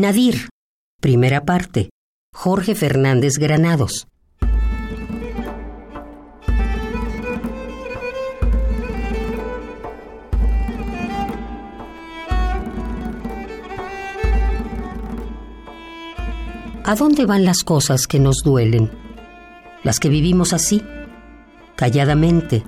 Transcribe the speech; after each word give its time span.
Nadir, 0.00 0.48
primera 1.00 1.44
parte, 1.44 1.90
Jorge 2.32 2.76
Fernández 2.76 3.34
Granados. 3.36 4.06
¿A 16.84 16.94
dónde 16.94 17.26
van 17.26 17.44
las 17.44 17.64
cosas 17.64 18.06
que 18.06 18.20
nos 18.20 18.42
duelen? 18.44 18.92
Las 19.82 19.98
que 19.98 20.08
vivimos 20.08 20.52
así, 20.52 20.80
calladamente, 21.74 22.62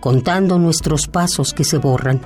contando 0.00 0.58
nuestros 0.58 1.06
pasos 1.06 1.54
que 1.54 1.62
se 1.62 1.78
borran. 1.78 2.20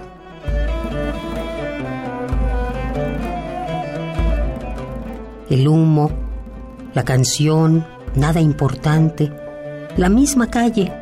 El 5.50 5.68
humo, 5.68 6.11
la 6.94 7.04
canción, 7.04 7.86
nada 8.14 8.40
importante, 8.40 9.32
la 9.96 10.08
misma 10.08 10.48
calle, 10.48 10.93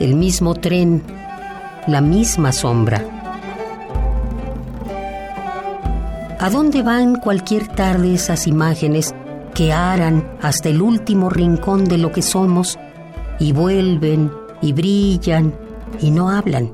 el 0.00 0.14
mismo 0.14 0.54
tren, 0.54 1.02
la 1.86 2.00
misma 2.00 2.52
sombra. 2.52 3.04
¿A 6.38 6.50
dónde 6.50 6.82
van 6.82 7.16
cualquier 7.16 7.66
tarde 7.68 8.14
esas 8.14 8.46
imágenes 8.46 9.14
que 9.56 9.72
aran 9.72 10.36
hasta 10.42 10.68
el 10.68 10.82
último 10.82 11.30
rincón 11.30 11.86
de 11.86 11.96
lo 11.96 12.12
que 12.12 12.20
somos 12.20 12.78
y 13.38 13.52
vuelven 13.52 14.30
y 14.60 14.74
brillan 14.74 15.54
y 16.00 16.10
no 16.10 16.30
hablan. 16.30 16.72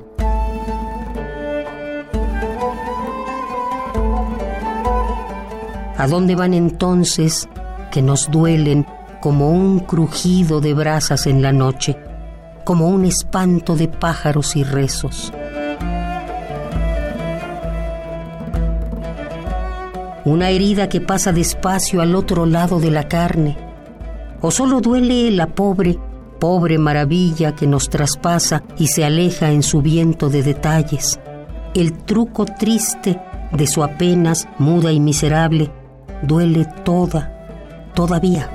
¿A 6.03 6.07
dónde 6.07 6.35
van 6.35 6.53
entonces 6.53 7.47
que 7.89 8.01
nos 8.01 8.29
duelen 8.29 8.85
como 9.21 9.51
un 9.51 9.79
crujido 9.79 10.59
de 10.59 10.73
brasas 10.73 11.27
en 11.27 11.41
la 11.41 11.53
noche, 11.53 11.97
como 12.65 12.89
un 12.89 13.05
espanto 13.05 13.77
de 13.77 13.87
pájaros 13.87 14.57
y 14.57 14.65
rezos? 14.65 15.31
Una 20.25 20.49
herida 20.49 20.89
que 20.89 20.99
pasa 20.99 21.31
despacio 21.31 22.01
al 22.01 22.15
otro 22.15 22.45
lado 22.45 22.81
de 22.81 22.91
la 22.91 23.07
carne, 23.07 23.57
o 24.41 24.51
solo 24.51 24.81
duele 24.81 25.31
la 25.31 25.47
pobre 25.47 25.97
pobre 26.37 26.77
maravilla 26.79 27.55
que 27.55 27.65
nos 27.65 27.89
traspasa 27.89 28.61
y 28.77 28.87
se 28.87 29.05
aleja 29.05 29.51
en 29.51 29.63
su 29.63 29.81
viento 29.81 30.29
de 30.29 30.43
detalles, 30.43 31.17
el 31.73 31.93
truco 31.99 32.43
triste 32.43 33.21
de 33.53 33.67
su 33.67 33.81
apenas 33.85 34.49
muda 34.59 34.91
y 34.91 34.99
miserable, 34.99 35.71
duele 36.23 36.65
toda, 36.83 37.31
todavía. 37.93 38.49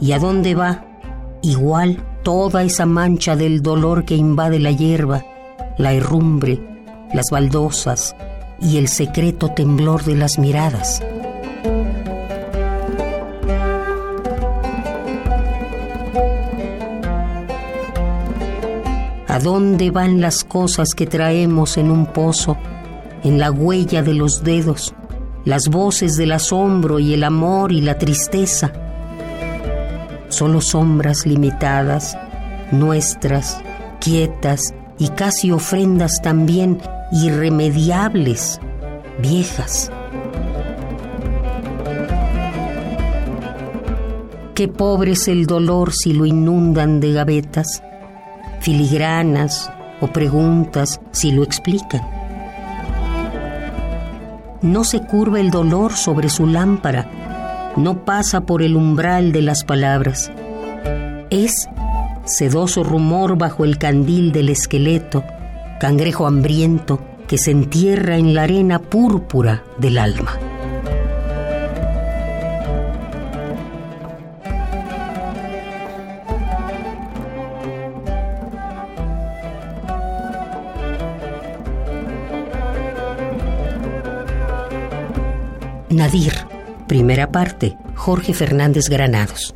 ¿Y 0.00 0.12
a 0.12 0.18
dónde 0.18 0.54
va? 0.54 0.84
Igual 1.42 1.98
toda 2.22 2.62
esa 2.62 2.86
mancha 2.86 3.36
del 3.36 3.62
dolor 3.62 4.04
que 4.04 4.16
invade 4.16 4.58
la 4.58 4.70
hierba, 4.70 5.24
la 5.78 5.92
herrumbre, 5.92 6.60
las 7.12 7.26
baldosas 7.30 8.14
y 8.60 8.78
el 8.78 8.88
secreto 8.88 9.50
temblor 9.50 10.04
de 10.04 10.16
las 10.16 10.38
miradas. 10.38 11.02
¿A 19.26 19.38
dónde 19.38 19.90
van 19.90 20.20
las 20.20 20.44
cosas 20.44 20.90
que 20.94 21.06
traemos 21.06 21.78
en 21.78 21.90
un 21.90 22.06
pozo, 22.06 22.58
en 23.22 23.38
la 23.38 23.50
huella 23.50 24.02
de 24.02 24.12
los 24.12 24.44
dedos, 24.44 24.94
las 25.46 25.68
voces 25.68 26.16
del 26.16 26.32
asombro 26.32 26.98
y 26.98 27.14
el 27.14 27.24
amor 27.24 27.72
y 27.72 27.80
la 27.80 27.96
tristeza? 27.96 28.70
Solo 30.28 30.60
sombras 30.60 31.24
limitadas, 31.24 32.18
nuestras, 32.70 33.62
quietas 33.98 34.74
y 34.98 35.08
casi 35.08 35.52
ofrendas 35.52 36.20
también 36.22 36.78
irremediables, 37.10 38.60
viejas. 39.22 39.90
Qué 44.54 44.68
pobre 44.68 45.12
es 45.12 45.28
el 45.28 45.46
dolor 45.46 45.94
si 45.94 46.12
lo 46.12 46.26
inundan 46.26 47.00
de 47.00 47.12
gavetas 47.12 47.82
filigranas 48.64 49.70
o 50.00 50.06
preguntas 50.06 50.98
si 51.12 51.32
lo 51.32 51.42
explican. 51.42 52.00
No 54.62 54.84
se 54.84 55.02
curva 55.02 55.38
el 55.38 55.50
dolor 55.50 55.92
sobre 55.92 56.30
su 56.30 56.46
lámpara, 56.46 57.74
no 57.76 58.06
pasa 58.06 58.46
por 58.46 58.62
el 58.62 58.74
umbral 58.74 59.32
de 59.32 59.42
las 59.42 59.64
palabras. 59.64 60.32
Es 61.28 61.68
sedoso 62.24 62.82
rumor 62.82 63.36
bajo 63.36 63.66
el 63.66 63.76
candil 63.76 64.32
del 64.32 64.48
esqueleto, 64.48 65.22
cangrejo 65.78 66.26
hambriento 66.26 67.00
que 67.28 67.36
se 67.36 67.50
entierra 67.50 68.16
en 68.16 68.32
la 68.32 68.44
arena 68.44 68.78
púrpura 68.78 69.62
del 69.76 69.98
alma. 69.98 70.38
Nadir, 85.94 86.32
primera 86.88 87.30
parte, 87.30 87.76
Jorge 87.94 88.34
Fernández 88.34 88.88
Granados. 88.88 89.54